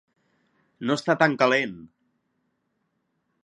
[0.89, 1.77] No està tan calent!